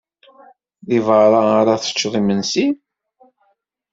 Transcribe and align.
Deg 0.87 0.99
beṛṛa 1.07 1.41
ara 1.59 1.81
teččed 1.83 2.13
imensi? 2.19 2.67